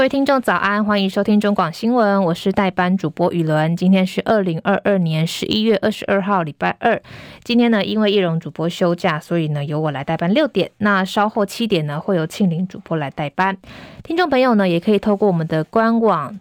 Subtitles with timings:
[0.00, 3.76] 各位听众早安，欢迎收听中广新闻，我是代班主播雨伦。
[3.76, 7.02] 今天是二零二二年十一月二十二号，礼拜二。
[7.44, 10.70] 今天呢，因为叶蓉主播休假，所以呢由我来代班六点。
[10.78, 13.58] 那稍后七点呢会由庆玲主播来代班。
[14.02, 16.40] 听众朋友呢也可以透过我们的官网、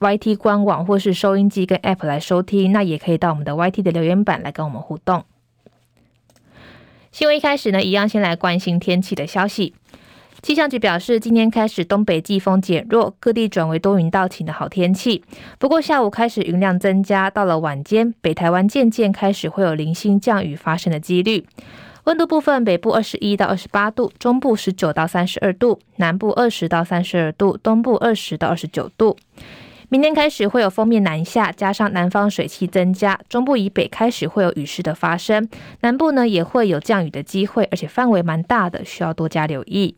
[0.00, 2.72] YT 官网或是收音机跟 App 来收听。
[2.72, 5.22] 那也可以到我们的 YT 的留言板来跟我们互动。
[7.12, 9.74] 新闻一开始呢，一样先来关心天气的消息。
[10.42, 15.22] 气象局表示，今天开始东北季风减弱，各地转为多云到晴的好天气。
[15.58, 21.46] 不过下午开始云量增加，到了晚间，北台湾渐渐开始会有零星降雨发生的几率。
[22.04, 29.18] 温度部分，北部二十一到二十八度，中部十九到三十二度，南部二十到三十二度，东部二十到二十九度。
[29.90, 35.46] 明天开始会有锋面南下，加上南方水汽增加，中部以北开始会有雨势的发生，
[35.80, 39.94] 南部呢也会有降雨的机会，而且范围蛮大的，需要多加留意。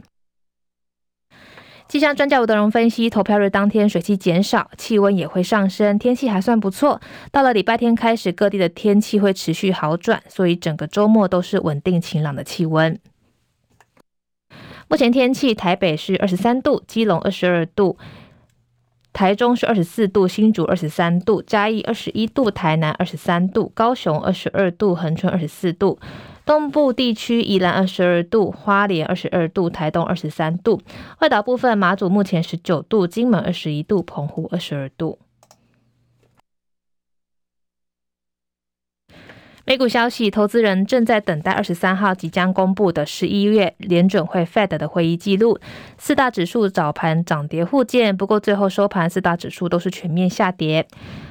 [1.92, 6.98] 气象专家吴德荣分析，投票日当天水汽减少，气温也会上升，天气还算不错。
[7.30, 12.98] 到了礼拜天开始，各地的天气会持续好转，所以整个周末都是稳定晴朗的气温。
[14.88, 17.98] 目前天气，台北是二十三度，基隆二十二度，
[19.12, 25.98] 台中是二十四度，新竹二十三度，嘉义二十一度，台南二十三度，高雄二十二度，恒春二十四度。
[26.44, 30.80] 东部地区宜兰二十二度，花莲二十二度，台东二十三度。
[31.20, 35.18] 外岛部分，马祖目前十九度，金门二十一度，澎湖二十二度。
[39.64, 45.56] 美股消息，投资人正在等待二十三号即将公布的十一月联准会 Fed 的会议记录。
[45.96, 50.84] 四大指数早盘涨跌互见，不过最后收盘，四大指数都是全面下跌，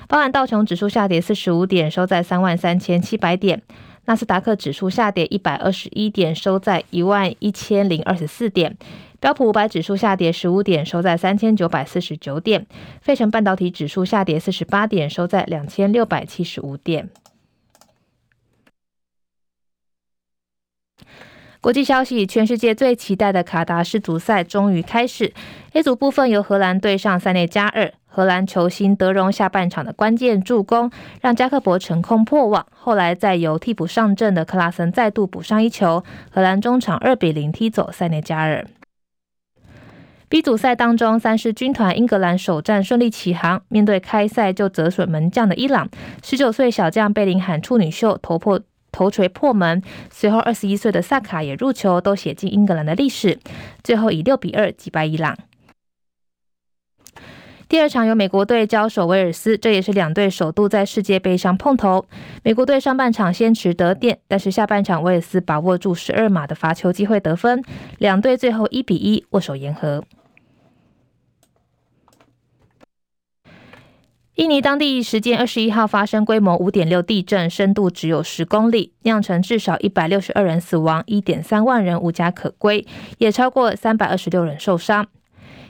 [0.08, 3.62] 包含道琼指数下跌四十五点，收在三万三千七百点。
[4.06, 8.78] 纳斯达克指数下跌一百二十一点，收在一万一千零二十四点。
[9.20, 12.66] 标普五百指数下跌十五点，收在三千九百四十九点。
[13.02, 17.10] 费城半导体指数下跌四十八点，收在两千六百七十五点。
[21.61, 25.32] 国际消息：全世界最期待的卡达世足赛终于开始。
[25.73, 30.89] A 组部分由荷兰对上塞内加尔，荷兰球星德容下半场的关键助攻，
[31.22, 32.66] 让加克伯成功破网。
[32.72, 38.66] 后来再由替补上阵的克拉森再度补上一球，荷兰中场二比零踢走塞内加尔。
[40.28, 45.88] B 组赛当中，三狮军团英格兰首战顺利起航，面对开赛就折损门将的伊朗，
[46.23, 48.60] 十九岁小将贝林汉处女秀头破。
[48.92, 53.40] 头锤破门，随后二十一岁的萨卡也入球，都写进英格兰的历史。
[53.84, 55.38] 最后以六比二击败伊朗。
[57.70, 62.06] 第二场由美国队交手威尔斯，这也是两队首度在世界杯上碰头。
[62.44, 67.64] 美国队上半场先取得点，但是下半场威尔斯把握住十二码的罚球机会得分，
[67.98, 70.04] 两队最后一比一握手言和。
[74.42, 82.84] 印尼当地时间二十一号发生规模五点六地震，深度只有十公里，酿成至少一百六十二人死亡，一点三万人无家可归，
[83.20, 85.06] 也超过三百二十六人受伤。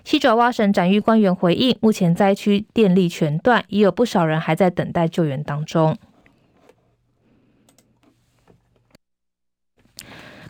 [0.06, 5.98] 西爪哇省展玉官员回应，目前灾区电力全断，已有不少人还在等待救援当中。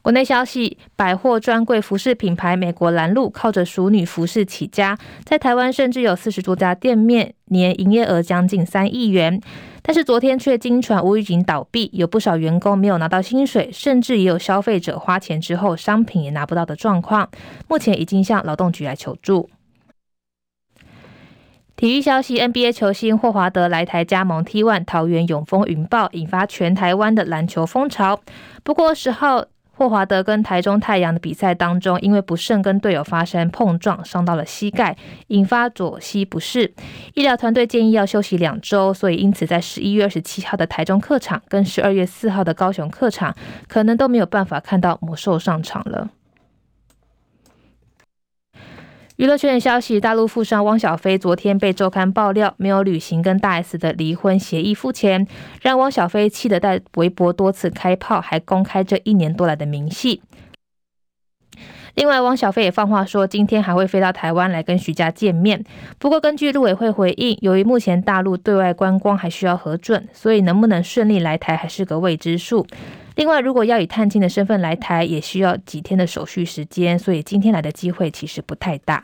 [0.01, 9.39] 国内消息：百货专柜服饰品牌美国蓝鹿靠着淑女服饰起家，在台湾甚至有四十多家店面，年营业额将近三亿元。
[9.83, 17.29] 但是昨天却惊传无预警倒闭，有不少员工没有拿到薪水，甚至也有消费者花钱之后商品也拿不到的状况。
[17.67, 19.51] 目前已经向劳动局来求助。
[21.75, 28.19] 体育消息：NBA 球星霍华德来台加盟 T1 桃园永丰云豹，引发全台湾的篮球风潮。
[28.63, 29.45] 不过十号。
[29.73, 34.95] 霍华德跟台中太阳的比赛当中，因为不慎跟队友发生碰撞，伤到了膝盖，
[35.27, 36.71] 引发左膝不适。
[37.15, 43.35] 医疗团队建议要休息两周，所以因此在十一月二十七号的台中客场跟十二月四号的高雄客场，
[43.67, 46.09] 可能都没有办法看到魔兽上场了。
[49.21, 55.27] 娱乐圈的消息：大陆富商汪小菲昨天被周刊爆料没有履行跟大 S 的离婚协议付钱，
[55.61, 60.23] 让汪小菲气得在微博多次开炮，还公开这一年多来的明细。
[61.93, 65.63] 另外，汪小菲也放话说，今天还会飞到台湾来跟徐家见面。
[65.99, 72.65] 不过，根据陆委会回应，由于目前大陆对外观光还需要核准，所以能不能顺利来台还是个未知数。
[73.15, 79.03] 另外，如果要以探亲的身份来台，也需要几天的手续时间，所以今天来的机会其实不太大。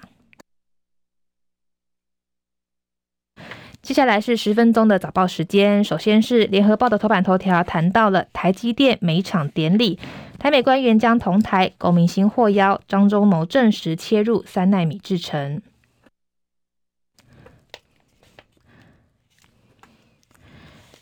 [3.81, 5.81] 接下来是十分钟的早报时间。
[5.83, 9.97] 首先是联合报的头版头条，谈到了台积电美厂典礼，
[10.39, 15.61] 台美官员将同台，龚明星获邀，张忠谋证实切入三奈米制程。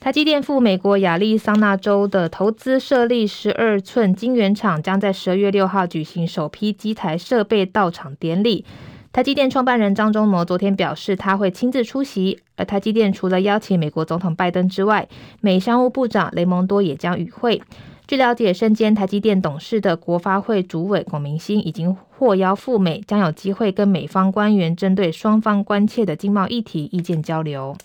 [0.06, 8.63] 台积电赴美国亚利桑那州的投资设立十二寸晶圆厂，将在十二月六号举行首批机台设备到场典礼。
[9.12, 12.38] 台积电创办人张忠谋昨天表示，他会亲自出席。
[12.56, 15.10] 而台积电除了邀请美国总统拜登之外，
[15.42, 17.60] 美商务部长雷蒙多也将与会。
[18.06, 27.75] 据了解，身兼台积电董事的国发会主委龚明鑫已经获邀赴美，将有机会跟美方官员针对双方关切的经贸议题意见交流。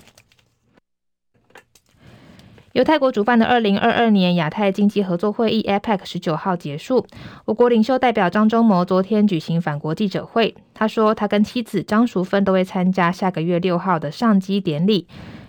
[2.72, 7.04] 由泰国主办的二零二二年亚太经济合作会议 （APEC） 十九号结束，
[7.44, 15.08] 我国领袖代表张忠谋昨天举行返国记者会，他说他跟妻子张淑芬都会参加下个月六号的上机典礼。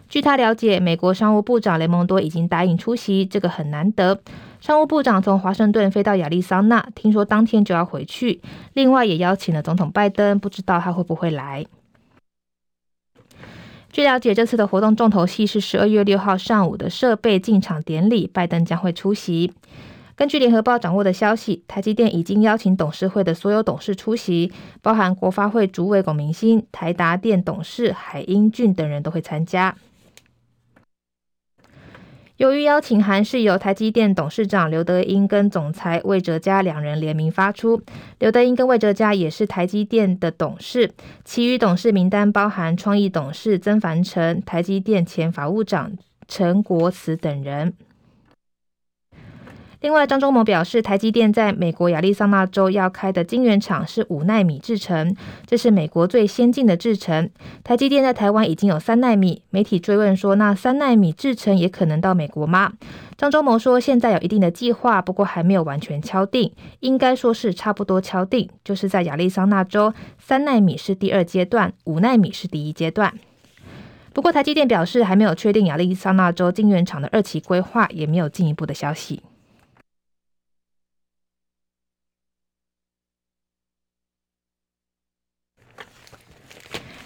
[0.09, 4.19] 据他了解，美国商务部长雷蒙多已经答应出席，这个很难得。
[4.59, 8.41] 商务部长从华盛顿飞到亚利桑那，听说当天就要回去。
[8.73, 11.63] 另外也邀请了总统拜登，不知道他会不会来。
[13.91, 19.51] 据了解，这次的活动重头戏是十二月六号上午的设备进场典礼，拜登将会出席。
[20.15, 24.49] 根据联合报掌握的消息，台积电已经邀请董事会的所有董事出席，
[24.81, 29.75] 包含国发会主委龚明鑫、台达电董事海英俊等人都会参加。
[32.41, 37.79] 由于邀请函是由台积电董事长刘德英跟总裁魏哲嘉两人联名发出，
[38.17, 40.89] 刘德英跟魏哲嘉也是台积电的董事，
[41.23, 45.91] 其余董事名单包含创意董事曾凡成、台积电前法务长
[46.27, 47.75] 陈国慈等人。
[49.81, 55.15] 另外，张忠谋表示，台积电在美国亚利桑那州要开的晶圆厂是五纳米制程，
[55.47, 57.27] 这是美国最先进的制程。
[57.63, 59.41] 台积电在台湾已经有三纳米。
[59.49, 62.73] 媒体追问说，那三纳米制程也可能到美国吗？
[63.17, 73.11] 张忠谋说，现在有一定的计划，不过还没有完全敲定，应该说是差不多敲定，就是在亚利桑那州，三纳米是第二阶段，五纳米是第一阶段。
[74.13, 79.23] 不过，台积电表示还没有确定亚利桑那州晶圆厂的二期规划，也没有进一步的消息。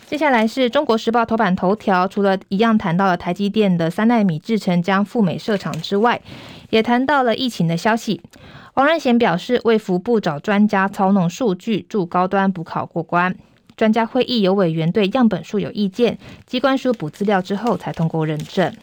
[0.07, 6.21] 接下来是中国时报头版头条，除了一样谈到了台积电的三奈米制程将赴美设厂之外，
[6.69, 8.21] 也谈到了疫情的消息。
[8.75, 13.35] 王仁贤表示，卫福部找专家操弄数据，助高端补考过关。
[13.75, 18.73] 专家会议有委员对样本数有意见，机关书补资料之后才通过认证。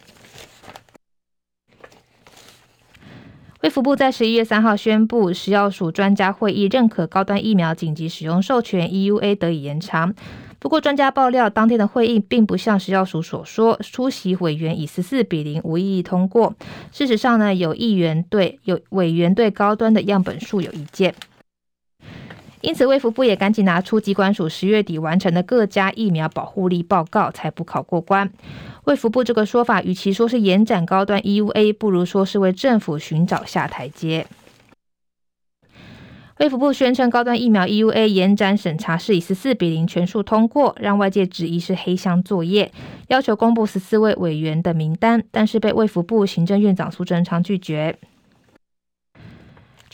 [3.61, 10.13] 卫福部在十一月三号宣布，食药署专家会议认可高端疫苗紧急使用授权 （EUA） 得以延长。
[10.63, 16.55] 不过，专家爆料，当天的会议并不像食药署所说，出席委员以十四比零无异议通过。
[16.89, 21.13] 事实上呢，有议员对有委员对高端的样本数有意见，
[22.61, 28.31] 因此卫福部也赶紧拿出机关署十月底完成的各家疫苗保护力报告，才补考过关。
[28.85, 34.25] 卫福部这个说法，与其说是延展高端 EUA，不如说是为政府寻找下台阶。
[36.43, 42.69] 卫福部宣称，高端疫苗 EUA 延展审查是以十四比零全数通过，让外界质疑是黑箱作业，
[43.07, 47.97] 要求公布十四位委员的名单，但是被卫福部行政院长苏贞昌拒绝。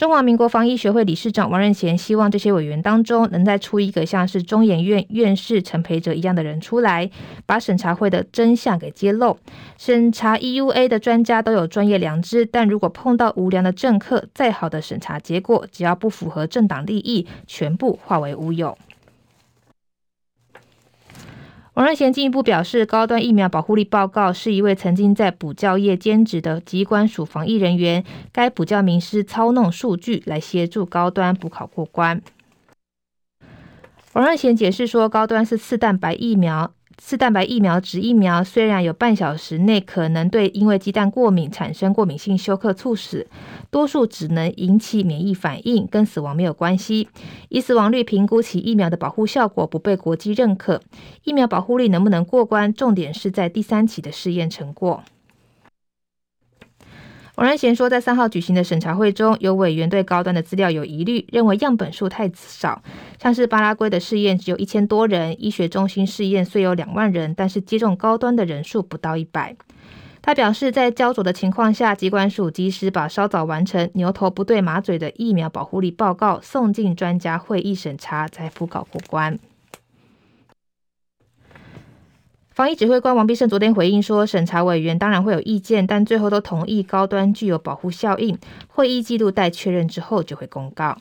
[0.00, 7.10] 中华民国防疫学会理事长王任贤希望这些委员当中能再出一个像是中研院院士陈培哲一样的人出来，
[7.44, 9.36] 把审查会的真相给揭露。
[9.76, 18.78] 审查 EUA 的专家都有专业良知，但如果碰到无良的政客，再好的审查结果，只要不符合政党利益，全部化为乌有。
[21.74, 32.20] 王瑞贤进一步表示，高端疫苗保护力报告是一位曾经在补教业兼职的机关署防疫人员，该补教名师操弄数据来协助高端补考过关。
[34.14, 36.72] 王瑞贤解释说，高端是次蛋白疫苗。
[37.02, 43.26] 四蛋白疫苗指疫苗，虽然有半小时内可能对因为鸡蛋过敏产生过敏性休克猝死，
[43.70, 47.08] 多数只能引起免疫反应，跟死亡没有关系。
[47.48, 50.82] 以死亡率评估其疫苗的保护效果不被国际认可，
[51.24, 55.02] 疫苗保护力能不能过关，重点是在第三期的试验成果。
[57.40, 62.82] 王仁贤说，在三号举行的审查会中，有委员对高端的资料有疑虑，认为样本数太少，
[63.18, 69.56] 像是巴拉圭的试验只有一千多人，医学中心试验虽有两万人，但是接种高端的人数不到一百。
[70.20, 79.38] 他表示，在焦灼的情况下，机关署及时把稍早完成牛头不对马嘴的疫苗保护力报告送进专家会议审查，才补考过关。
[82.60, 88.38] 防疫指挥官王必胜昨天回应说，审查委员当然会有意见，但最后都同意高端具有保护效应。
[88.68, 90.98] 会议记录待确认之后就会公告。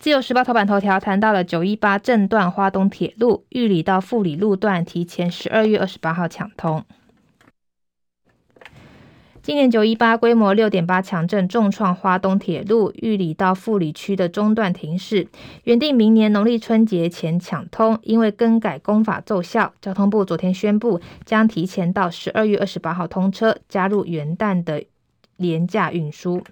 [0.00, 6.84] 自由时报头版头条谈到了九一八正段花东铁路玉里到富里路段提前十二月二十八号抢通。
[9.46, 15.28] 今年九一八规模六点八强震重创花东铁路玉里到富里区的中段停驶，
[15.62, 24.82] 原定明年农历春节前抢通，因为更改工法奏效，交通部昨天宣布将提前到十二月二十八号通车，加入元旦的
[25.36, 26.42] 廉价运输。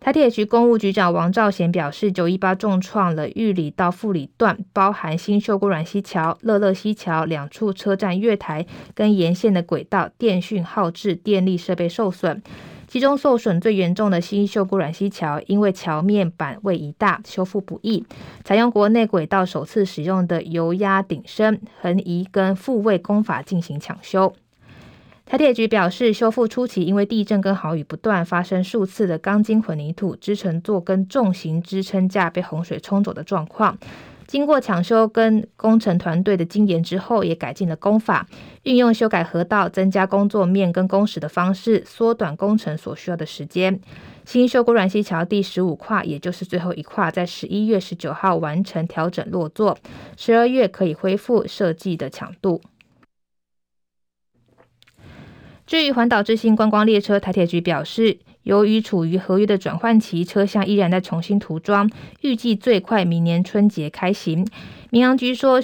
[0.00, 8.64] 台铁局公务局长王兆贤表示，九一八重创了玉里到富里段，包含新秀姑峦溪桥、乐乐溪桥两处车站月台
[8.94, 12.40] 跟沿线的轨道、电讯号志、电力设备受损。
[12.86, 18.02] 其中受损最严重的新秀姑峦溪桥，因为桥面板位移大，修复不易，
[18.44, 24.32] 采用国内轨道首次使用的油压顶升、横移跟复位工法进行抢修。
[25.28, 33.76] 台铁局表示，修复初期因为地震跟豪雨不断，发生数次的钢筋混凝土支撑座跟重型支撑架被洪水冲走的状况。
[34.26, 38.26] 经过抢修跟工程团队的精研之后，也改进了工法，
[38.62, 43.78] 运用修改河道、增加工作面跟工时的方式，缩短工程所需要的时间。
[44.24, 49.76] 新秀姑峦溪桥第十五跨，也就是最后一跨，在十一月十九号完成调整落座，
[50.16, 52.62] 十二月可以恢复设计的强度。
[55.68, 61.90] 至于环岛之星观光列车，台铁局表示，由于处于合约的转换期，车厢依然在重新涂装，
[62.22, 64.48] 预计最快明年春节开行。
[64.88, 65.60] 民航局说，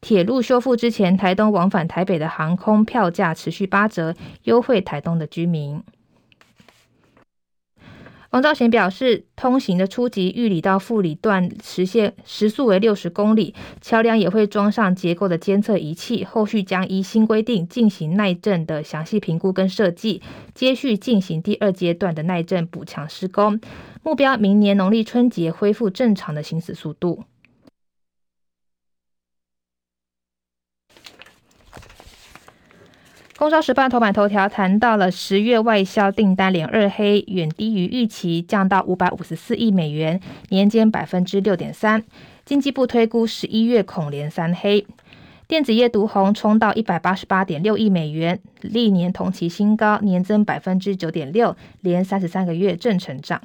[0.00, 5.82] 铁路修复之前，台东往返台北的航空票价持续八折，优惠台东的居民。
[8.30, 16.26] 王兆贤表示，通行的初级玉里到富里段实现时速为六十公里，桥梁也会装上结构的监测仪器。
[16.26, 20.20] 后续将依新规定进行耐震的详细评估跟设计，
[20.54, 23.58] 接续进行第二阶段的耐震补强施工，
[24.02, 27.24] 目标明年农历春节恢复正常的行驶速度。
[33.38, 42.02] 工商时报头版头条谈到了十月外销订单连二黑，远低于预期，降到五百五十四亿美元，年减百分之六点三。
[42.44, 44.84] 经济部推估十一月恐连三黑。
[45.46, 53.40] 电子业独红，冲到一百八十八点六亿美元，历年同期新高，年增百分之九点六，连三十三个月正成长。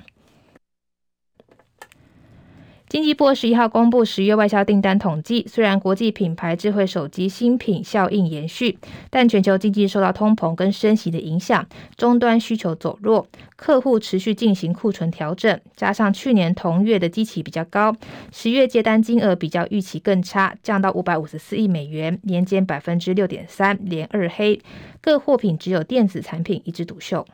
[2.93, 8.77] 经济部十一号公布十月外销订单统计，虽然国际品牌智慧手机新品效应延续，
[9.09, 11.65] 但全球经济受到通膨跟升息的影响，
[11.97, 17.95] 终端需求走弱，客户持续进行库存调整，加上去年同月的基期比较高，
[18.31, 24.61] 十月接单金额比较预期更差，降到五百五十四亿美元，年减百分之六点三，连二黑，
[25.01, 27.25] 各货品只有电子产品一枝独秀。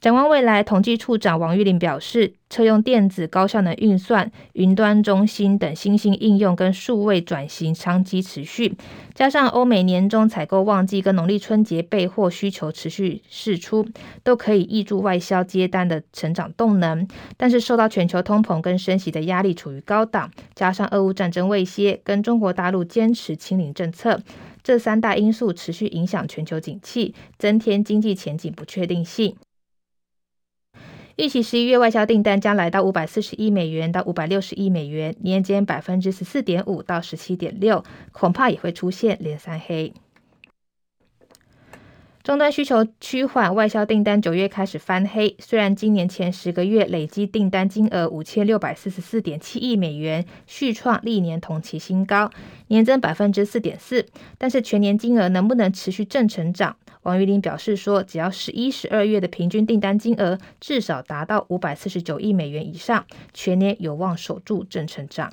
[0.00, 8.74] 展望未来，统计处长王玉玲表示，车用电子、高效能运算、云端中心等新兴应用跟数位转型商机持续，
[9.14, 13.86] 加上欧美年终采购旺季跟农历春节备货需求持续释出，
[14.24, 17.06] 都可以挹注外销接单的成长动能。
[17.36, 24.18] 但是受到全球通膨跟升息的压力处于高档，加上俄乌战争未歇跟中国大陆坚持清零政策，
[24.62, 29.36] 这三大因素持续影响全球景气，增添经济前景不确定性。
[31.20, 39.92] 预期十一月外销订单将来到五百四十亿美元到五百六十亿美元，年间百分之十四点五到十七点六，恐怕也会出现连三黑。
[42.22, 45.36] 终端需求趋缓，外销订单九月开始翻黑。
[45.38, 52.30] 虽然今年前十个月累计订单金额五千六百四十四点七亿美元，续创历年同期新高，
[52.68, 54.06] 年增百分之四点四，
[54.38, 56.76] 但是全年金额能不能持续正成长？
[57.02, 65.32] 王玉玲表示说，只要十一、十二月的平均订单金额至少达到五百四十九亿美元以上，全年有望守住正成长。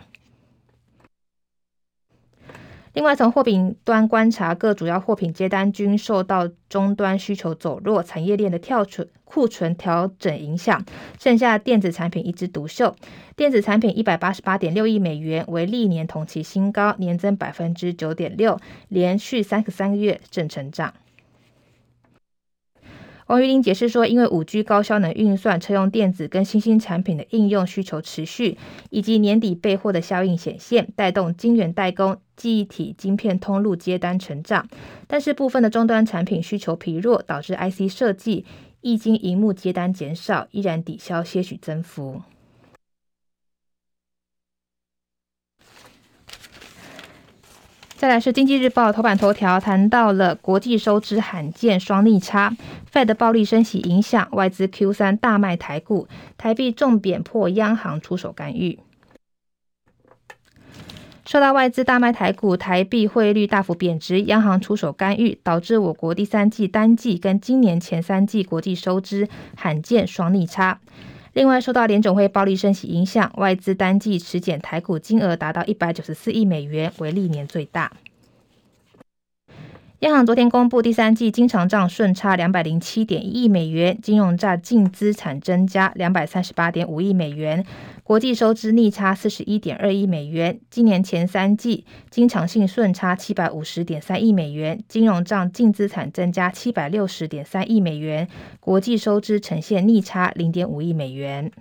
[2.93, 10.83] 另外，从货品端观察，各主要货品接单均受到终端需求走弱、产业链的跳存库存调整影响，
[11.19, 12.95] 剩下电子产品一枝独秀。
[13.35, 20.93] 电子产品一百八十八点六亿美元，为历年同期新高，年增百分之九点六，连续三十三个月正成长。
[23.27, 28.57] 王玉玲解释说，因为五 G 高效能运算、车用电子跟新兴产品的应用需求持续，
[28.89, 34.65] 以及年底备货的效应显现，带动晶圆代工、记忆体晶片通路接单成长。
[35.07, 38.45] 但是部分的终端产品需求疲弱，导致 IC 设计、
[38.81, 42.21] 液晶荧幕接单减少，依然抵消些许增幅。
[47.97, 52.55] 再来是经济日报头版头条，谈到了国际收支罕见双逆差
[52.93, 58.77] ，Fed 暴力升息影响外资 Q 三大卖台股，台币重贬破央行出手干预。
[61.25, 70.79] 受到外资大卖台股，台币汇率大幅贬值，央行出手干预，导致我国第三季单季跟今年前三季国际收支罕见双逆差。
[71.37, 77.91] 另外，受到联总会暴力升息影响，外资单季持减台股金额达到一百九十四亿美元，为历年最大。
[80.01, 87.65] 央行昨天公布第三季经常账顺差两百零七点一亿美元，金融债净资产增加两百三十八点五亿美元，
[88.03, 90.59] 国际收支逆差四十一点二亿美元。
[90.69, 98.27] 今年前三季经常性顺差七百五十点三亿美元，金融账净资产增加七百六十点三亿美元，
[98.59, 101.51] 国际收支呈现逆差零点五亿美元。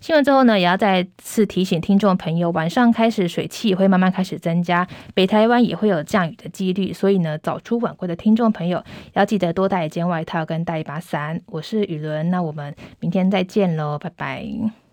[0.00, 8.82] 新闻之后呢，也要再次提醒听众朋友，晚上开始水汽会慢慢开始增加，北台湾也会有降雨的几率，所以呢，早出晚归的听众朋友
[9.14, 11.40] 要记得多带一件外套跟带一把伞。
[11.46, 14.85] 我是雨伦，那我们明天再见喽，拜拜。